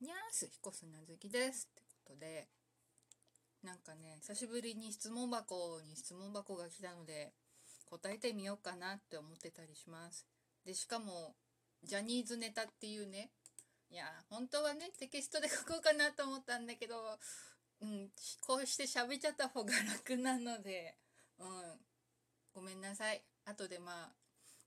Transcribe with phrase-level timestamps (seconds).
[0.00, 1.68] にゃーす、彦砂好きです。
[1.72, 2.46] ってことで、
[3.64, 7.32] なんかね、久しぶりに質問箱に質問箱が来たので、
[7.84, 10.24] 答えてみようかなって思ってたりします。
[10.64, 11.34] で、しかも、
[11.82, 13.30] ジャニーズネタっていうね、
[13.90, 17.18] いや、本当はね、テキストで書こうかなと思ったんだけど、
[17.80, 18.10] うん、
[18.46, 20.96] こうして喋っちゃった方が楽なので、
[21.40, 21.46] うん、
[22.54, 23.24] ごめんなさい。
[23.46, 24.12] 後でまあ、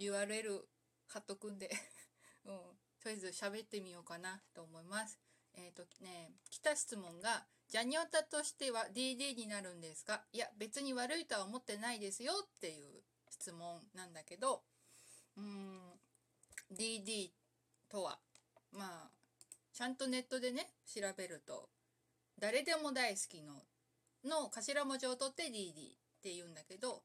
[0.00, 0.62] URL
[1.06, 1.70] 貼っとくんで、
[2.44, 2.60] うん、
[3.02, 5.18] とりあえず喋ってみようかなと思います。
[5.54, 10.22] えっ、とね、来た質問が、ジャニオタとしては DD になるんですか？
[10.32, 14.62] いや、別に悪いとは思ってないですよっていう質問なんだけど、
[15.36, 15.98] うーん、
[16.72, 17.30] DD
[17.88, 18.18] とは、
[18.72, 19.10] まあ、
[19.72, 21.68] ちゃんとネットでね、調べると、
[22.38, 23.54] 誰でも大好きの、
[24.24, 27.02] の頭文字を取って DD って言うんだけど、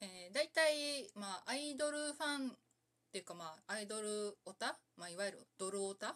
[0.00, 2.56] えー、大体、まあ、アイドルファン
[3.08, 6.14] っていうかまあ、アイドルオタまあ、いわゆるドルオタ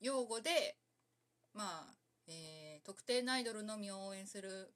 [0.00, 0.76] 用語で、
[1.54, 1.94] まあ、
[2.28, 4.74] えー、特定のアイドルのみを応援する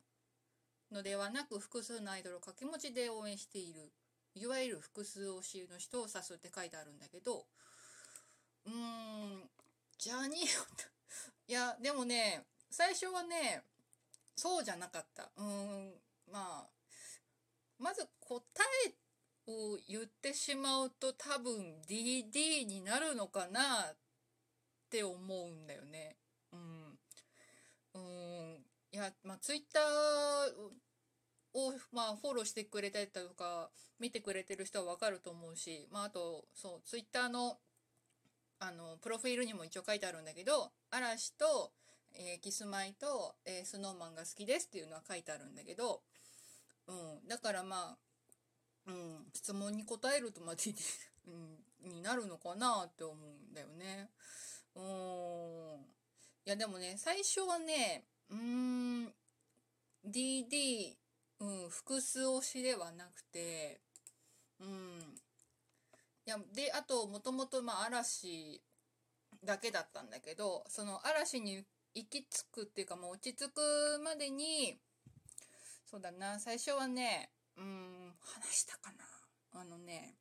[0.91, 3.93] のではなく、複数のアイドルを掛け持ちで応援している、
[4.35, 7.45] いわゆる複数推しの人を指すって書いてあるんだけど、
[8.65, 9.51] うーん、
[9.99, 10.89] ジャニーオタ、
[11.47, 13.65] いや、でもね、最初はね、
[14.35, 15.31] そうじゃなかった。
[15.37, 16.01] うん、
[16.31, 16.71] まあ、
[17.79, 18.43] まず答
[18.87, 18.95] え
[19.49, 23.61] を言ってしまうと多分 DD になるのかな
[23.93, 23.97] っ
[24.91, 26.17] て思うんだよね。
[26.53, 26.99] うん。
[27.95, 28.65] うん。
[28.93, 37.59] いや、まあ、ツイッターを、まあ、フォローしてくれたりとか、見てくれてる人はわかると思うし、まあ、あと、そう、ツイッターの、
[38.61, 41.73] あの、プロフィールにも一応書いてあるんだけど、嵐と、
[42.15, 46.03] えーキスマイと、えースノーマンが好きですっていうのは書いてあるんだけど、
[46.87, 47.99] うん、だからまあ、
[48.89, 50.75] うん、質問に答えるとまあ DD、
[51.85, 54.09] うん、になるのかなって思うんだよね。
[54.75, 54.85] うん。
[56.47, 59.13] いやでもね、最初はね、うん、
[60.07, 60.95] DD、
[61.41, 63.81] うん、複数推しではなくて、
[64.61, 64.69] うん。
[66.27, 68.63] いや、で、あと、もともとま嵐
[69.45, 74.79] だけだったんだけど、その嵐に行き着くっていうかもう落ち着くまでに、
[75.91, 77.98] そうだな、最初はね、うん、
[78.29, 79.61] 話したかな？
[79.61, 80.15] あのね、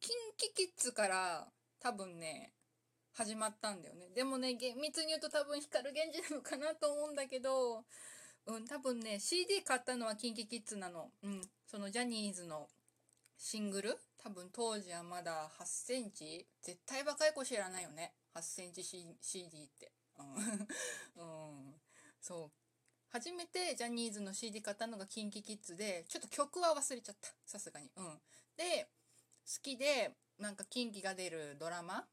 [0.00, 1.48] キンキキッズから
[1.80, 2.52] 多分ね、
[3.12, 4.10] 始まったんだよね。
[4.14, 7.84] でもね、厳密に言うと多分光源氏なのかなと思うんだけど、
[8.46, 11.10] うん、多分ね、CD 買ったのはキンキキッズなの。
[11.22, 12.68] うん、そのジャニーズの
[13.36, 13.98] シングル？
[14.22, 16.46] 多分当時はまだ8センチ？
[16.62, 18.14] 絶対若い子知らないよね。
[18.34, 19.92] 8センチ CD って。
[20.18, 20.34] うん。
[21.16, 21.74] うん、
[22.20, 22.59] そう。
[23.12, 27.28] 初めてジャニーズの CD 買ったのがキンキキッズで、ちょっと曲は忘れちゃった。
[27.44, 27.90] さすがに。
[27.96, 28.04] うん。
[28.56, 28.88] で、
[29.46, 32.04] 好きで、なんかキンキが出るドラマ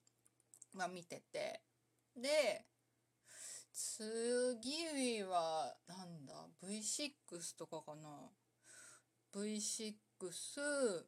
[0.75, 1.62] は見てて。
[2.16, 2.66] で、
[3.72, 8.09] 次は、なんだ、V6 とかかな
[9.35, 11.06] ？V6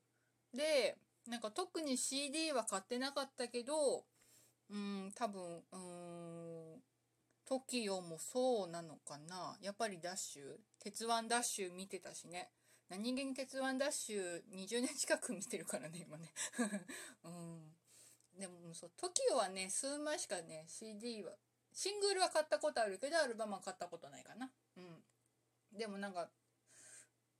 [0.53, 4.05] で、なんか特に CD は買ってなかったけど、
[4.69, 6.48] うん、多分、うん、
[7.49, 9.57] TOKIO もそうなのかな。
[9.61, 10.43] やっぱりダッシュ、
[10.79, 12.49] 鉄腕ダッシュ見てたしね。
[12.89, 16.31] 何気に鉄腕ダッシュ20年近く見てるからね、今ね。
[17.23, 17.75] うん。
[18.37, 21.35] でも、そう、TOKIO はね、数枚しかね、CD は、
[21.73, 24.51] シングルは買ったことあるけど、アルバムは買ったことないかな。
[24.77, 25.03] うん。
[25.71, 26.29] でもなんか、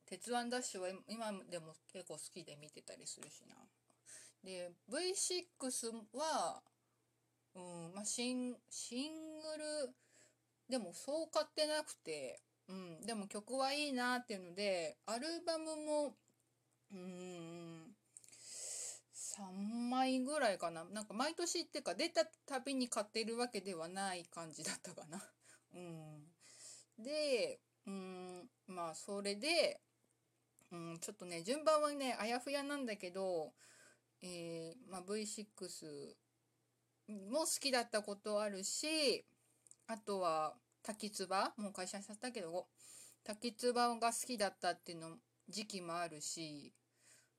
[0.06, 3.56] 鉄腕ダッシュは今でも結構好きで見てたりするしな。
[4.44, 6.64] で、V6 は、
[7.56, 9.96] うん、まあ、シン、シングル、
[10.70, 16.16] でもそう買ってなくて、うん、でも曲はいいなっていうので、アルバムも、
[16.94, 17.96] うん、
[19.40, 20.84] 3枚ぐらいかな。
[20.86, 25.22] なんか毎年っていうか出たたびに買ってるわけではない感じだったかな。
[25.74, 26.28] うん。
[27.00, 29.82] で、うん、まあそれで、
[30.72, 33.54] うん、ちょっとね、順番はね、あやふやなんだけど、
[34.22, 36.16] えー、まあ V6
[37.10, 39.26] も好きだったことあるし、
[39.88, 40.54] あとは
[40.84, 42.68] 滝つば、もう会社しちゃったけど、
[43.24, 45.18] 滝つばが好きだったっていうの
[45.48, 46.74] 時期もあるし、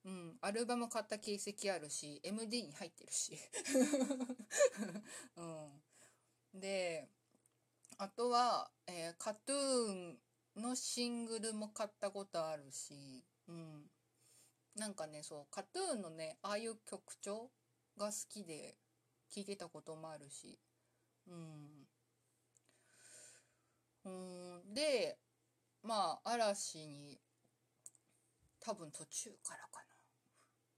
[0.05, 3.39] うん、アルバム買った形跡あるし、MD に入ってるし。
[5.37, 6.61] うん。
[6.61, 7.09] で、
[7.99, 10.19] あとは、えー、カトゥーン
[10.57, 13.91] のシングルも買ったことあるし、うん。
[14.75, 17.51] なんかね、そう、カトゥーンのね、ああいう曲調
[17.97, 18.77] が好きで
[19.31, 20.59] 聴いてたこともあるし、
[21.29, 21.87] うん。
[24.05, 24.09] う
[24.71, 25.19] ん、で、
[25.83, 27.19] まあ、嵐に、
[28.61, 29.83] 多分途中からか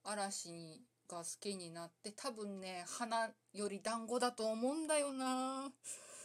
[0.05, 0.13] な。
[0.13, 0.83] 嵐に
[1.13, 5.71] が好きになって多分ね花より団子だと思うんだよな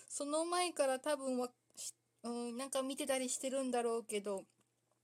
[0.09, 1.49] その前から多分は、
[2.23, 4.43] うん、なんか見てたりしてるんだろうけど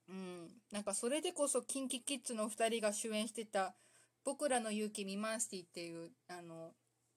[0.10, 3.76] うんなんかそれでこそ KinKiKids の2人が主演してた
[4.24, 6.72] 「僕らの勇気見マンスティ」っていうあの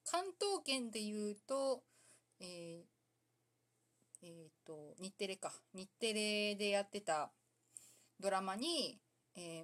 [0.09, 1.83] 関東圏で言うと
[2.39, 2.97] えー、
[4.23, 5.51] えー、と日テレか。
[5.73, 7.29] 日テレでやってた
[8.19, 8.99] ドラマに、
[9.35, 9.63] え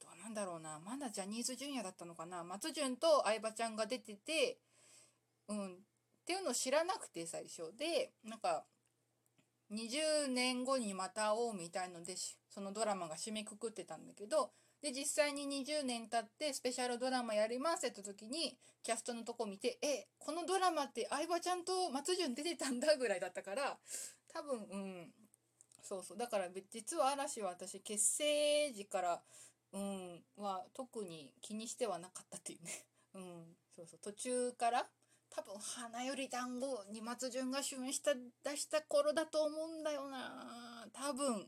[0.00, 0.80] どうなんだろうな。
[0.80, 2.44] まだジャニーズジュニアだったのかな。
[2.44, 4.58] 松潤と相葉ちゃんが出てて
[5.48, 5.74] うん。
[5.74, 5.76] っ
[6.24, 7.76] ていうのを知らなくて最初。
[7.76, 8.64] でなんか
[9.70, 12.14] 20年後にまた会おうみたいので
[12.48, 14.50] そのドラマが締めくくってたんだけど
[14.84, 23.78] で実際に20年経ってスペシャルドラマやりますって時にキャストのとこ見てえこのドラマって相葉ちゃんと松潤出てたんだぐらいだったから
[24.28, 25.06] 多分うん。
[25.82, 26.18] そうそう。
[26.18, 29.20] だから実は嵐は私結成時から
[29.72, 32.84] うんは特に気にしてはなかったっていうね。
[33.14, 33.56] うん。
[33.74, 34.00] そうそう。
[34.00, 34.86] 途中から
[35.30, 40.86] 多分花より団子に松潤が主演した出した頃だと思うんだよな。
[40.92, 41.46] 多分。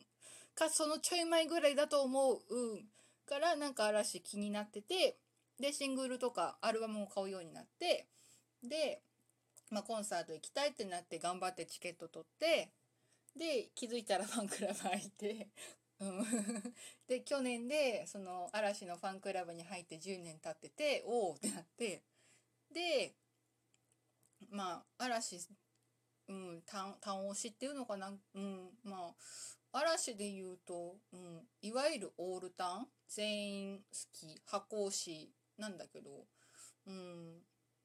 [0.54, 2.42] かそのちょい前ぐらいだと思う。
[2.48, 2.88] うん。
[3.28, 5.18] からなんか嵐気になってて
[5.60, 8.06] でシングルとかアルバムを買うようになって
[8.62, 9.00] で、
[9.70, 12.70] まあ、コンサート行きたいってなって頑張ってチケット取って
[13.38, 15.48] で気づいたらファンクラブ入って、
[17.08, 22.02] で去年でその嵐のファンクラブに入って10年経ってておおってなって
[22.72, 23.14] で
[24.50, 25.38] まあ嵐、
[26.28, 29.14] うん、単単押しっていうのかな、うん、まあ
[29.76, 32.86] 嵐で言うと、うん、いわゆるオールタン？
[33.08, 33.82] 全員好
[34.12, 36.26] き箱推しなんだけど、
[36.86, 37.38] うん、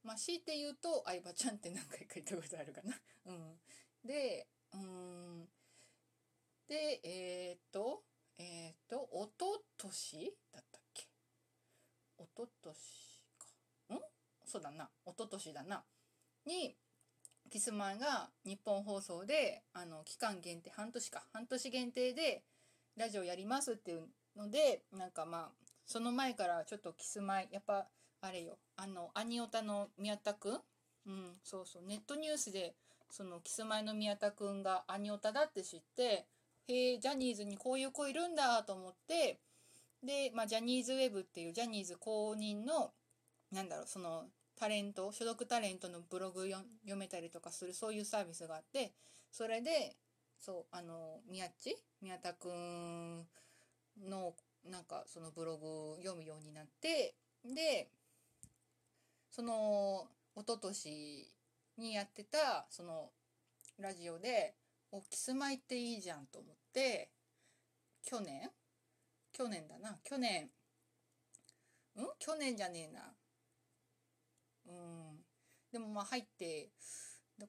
[0.04, 3.00] まあ強いて言うと相葉ちゃんって何回か言ったことあるかな。
[3.28, 3.60] うん、
[4.04, 5.50] でうん
[6.72, 8.04] で、えっ、と、
[8.38, 11.04] えっ、と、おととしだったっけ？
[12.18, 13.96] おととしか。
[13.96, 14.00] ん？
[14.46, 14.90] そうだな。
[15.04, 15.84] おととしだな。
[16.46, 16.78] に、
[17.50, 21.24] キスマイが日本放送で、あの、期間限定、半年か。
[21.34, 22.44] 半年限定で、
[22.98, 27.88] ラジオやりますっていうので、なんかまあ、その前からちょっとキスマイ、やっぱ、
[28.22, 30.62] あれよ、あの、アニオタの宮田くん？
[31.08, 32.76] うん、そうそう、ネットニュースで、
[33.10, 36.28] そのキスマイの宮田くんがアニオタだって知って、
[36.68, 39.40] へえジャニーズにこういう子いるんだと思って
[40.04, 42.94] で、まあ、ジャニーズウェブっていうジャニーズ公認の
[43.52, 44.26] なんだろうその
[44.62, 48.92] タレント所属タレントのブログ読めたりとかするそういうサービスがあって
[49.32, 49.96] それで
[50.40, 53.26] そうあの宮地宮田くん
[54.08, 54.36] の
[54.70, 57.90] なんかそのブログを読むようになってで
[59.32, 60.06] その
[60.36, 61.28] 一昨年
[61.80, 63.10] にやってたその
[63.80, 64.54] ラジオで
[64.92, 67.10] おキスマイっていいじゃんと思って
[68.04, 68.52] 去年？
[69.34, 69.98] 去年だな。
[70.04, 70.44] 去年。
[70.44, 70.50] ん？
[72.20, 73.14] 去年じゃねえな。
[74.72, 75.26] うん。
[75.72, 76.70] でもまあ入って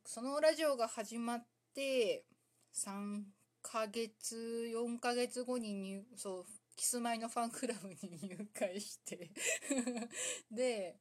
[0.05, 2.25] そのラジオが始まって
[2.73, 3.23] 3
[3.63, 6.45] ヶ月4ヶ月後に入そう
[6.77, 9.31] キスマイのファンクラブに入会して
[10.51, 10.97] で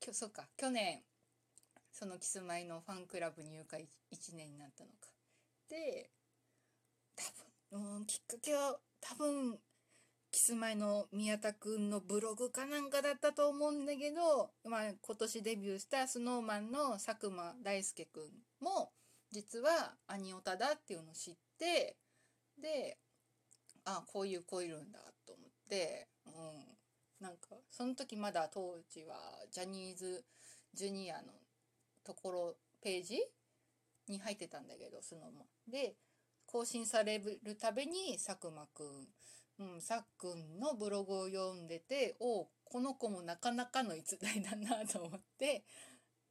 [0.00, 1.02] きょそうか去年
[1.92, 5.10] そのキスマイのファンクラブ入会1年になったのか。
[5.68, 6.10] で
[7.16, 7.24] 多
[7.70, 9.58] 分、うん、きっかけは多分
[10.30, 18.90] キスマイの宮田くんのブログかなんかだったと思うんだけど、まあ、今年デビューした snowman の佐久間大介くんも
[19.30, 21.96] 実はアニオタだっていうのを知って
[22.60, 22.98] で
[23.84, 29.16] あこういう子いるんだと思って、うん、なんかその時まだ当時は
[29.52, 30.24] ジャニーズ
[30.74, 31.32] ジュニアの
[32.04, 33.18] ところページ
[34.08, 35.22] に入ってたんだけどその
[35.70, 35.94] で
[36.46, 39.08] 更新されるたびに佐久間くん、
[39.58, 45.64] うん、さっくんのブログを読んでておこの子もなかなかの逸材だなと思って。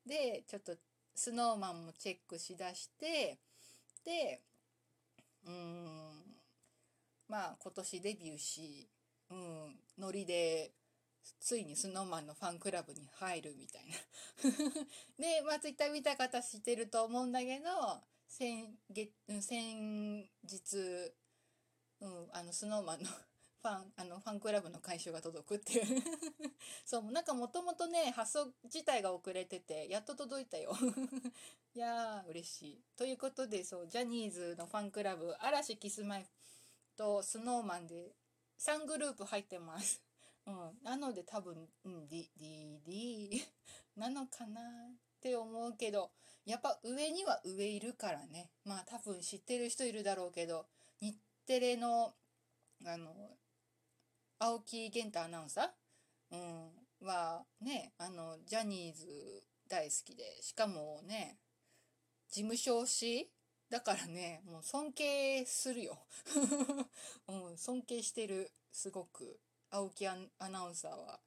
[0.06, 0.74] でちょっと
[1.16, 3.40] snowman もチェックしだして
[4.06, 4.42] で
[5.48, 6.24] うん
[7.28, 8.88] まあ今年デビューし、
[9.32, 10.74] うん、ノリで
[11.40, 13.96] ついに snowman のファンクラブに入るみたいな。
[15.18, 17.70] で、まあ、ツイッター見た方知ってると思うんだけど、
[18.28, 21.14] 先月、先日、
[22.02, 23.10] うん、あの、snowman の
[23.62, 26.04] ファン、あの、ファンクラブの回収が届くっていう
[26.86, 30.76] そう、なんかもともとね、発送自体が遅れてて、やっと届いたよ
[31.74, 32.84] いやー、嬉しい。
[32.96, 36.28] ということで、そう、ジャニーズのファンクラブ、嵐キスマイ
[36.96, 38.16] と snowman で
[38.60, 40.02] 3グループ入ってます
[40.46, 43.44] うん、なので多分、うん、D、D、D
[43.96, 44.64] なのかなっ
[45.20, 46.12] て思うけど、
[46.46, 48.52] やっぱ上には上いるからね。
[48.64, 50.68] まあ多分知ってる人いるだろうけど、
[51.46, 52.14] テレの、
[52.86, 53.38] あの、
[54.40, 56.36] 青木源太アナウンサー？
[56.36, 56.70] うん。
[57.02, 61.38] はねあのジャニーズ大好きでしかもね
[62.32, 63.32] 事務所推し？
[63.70, 66.00] だからねもう尊敬するよ、
[67.28, 69.40] うん、尊敬してるすごく。
[69.70, 70.16] 青木ア
[70.50, 71.20] ナウンサーは。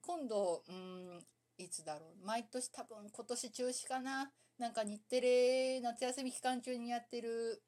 [0.00, 1.26] 今度うん
[1.58, 2.24] いつだろう？
[2.24, 4.32] 毎年多分今年中止かな。
[4.58, 7.62] なんか日テレ夏休み期間中にやってる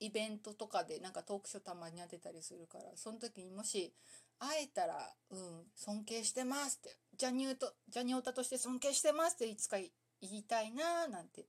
[0.00, 3.94] イベントとかでなんかトークショーたまにやってたりするからその時にもし
[4.38, 11.46] 会えたら「うん尊敬してます」ってジャニューとジャニオタとして尊敬してますっていつか言いたいなーなんて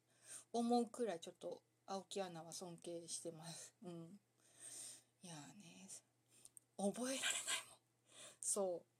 [0.53, 3.73] 思うくらいちょっと青木アナは尊敬してます。
[3.83, 4.19] うん。
[5.23, 5.89] いやね
[6.77, 7.21] 覚えられない
[7.69, 7.79] もん。
[8.39, 8.96] そう。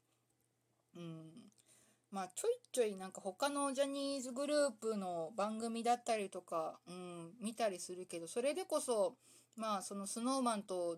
[2.11, 9.15] まあちょいちょいなんか他のジャニーズグループの番組だったりとか、うん、見たりするけどそれでこそ
[9.55, 10.97] まあその snowman と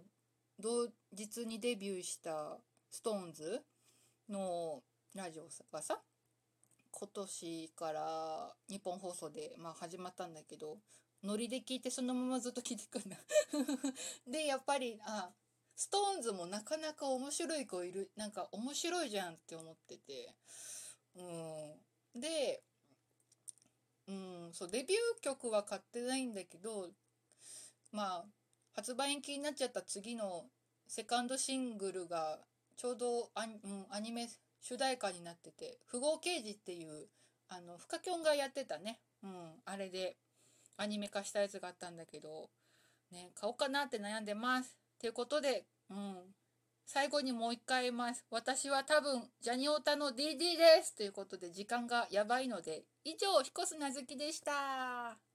[0.59, 2.57] 同日にデビューした
[2.91, 3.61] SixTONES
[4.29, 4.81] の
[5.15, 5.99] ラジオがさ
[6.91, 10.77] 今年から日本放送で、まあ、始まったんだけど
[11.23, 13.17] ノリで聞いてそのままずっと聞いてくんだ。
[14.27, 15.29] でやっぱりあ
[15.77, 20.35] SixTONES もなかなか面白い子いるなんか面白いじゃんって思ってて。
[21.19, 22.19] うん。
[22.21, 22.63] で
[24.07, 26.89] うんそうデビュー曲は買ってないんだけど
[27.91, 28.25] まあ
[28.73, 30.45] 発売延期になっちゃった次の
[30.87, 32.39] セカンドシングルが
[32.75, 34.27] ちょうどア,、うん、アニメ
[34.61, 37.07] 主題歌になってて「富豪刑事」っていう
[37.49, 40.17] あのフカキョンがやってたね、うん、あれで
[40.77, 42.49] アニメ化したやつがあったんだけど、
[43.11, 44.77] ね、買おうかなって悩んでます。
[44.97, 46.35] ということで、うん、
[46.91, 48.25] 最後にもう一回言います。
[48.31, 55.28] 私は多分、ジャニオタの DD ですということで、時間がやばいので、以上、彦砂月でした。